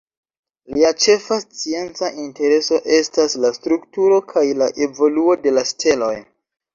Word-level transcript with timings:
Lia 0.75 0.89
ĉefa 1.03 1.35
scienca 1.41 2.07
intereso 2.23 2.79
estas 2.95 3.35
la 3.43 3.51
strukturo 3.57 4.17
kaj 4.33 4.43
la 4.63 4.71
evoluo 4.87 5.37
de 5.45 5.55
la 5.59 5.65
steloj. 5.73 6.15